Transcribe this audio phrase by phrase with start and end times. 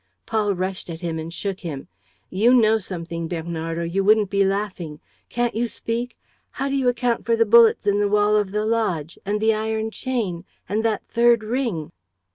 [0.25, 1.87] Paul rushed at him and shook him:
[2.31, 4.99] "You know something, Bernard, or you wouldn't be laughing!
[5.29, 6.17] Can't you speak?
[6.53, 9.19] How do you account for the bullets in the wall of the lodge?
[9.27, 10.43] And the iron chain?
[10.67, 11.91] And that third ring?"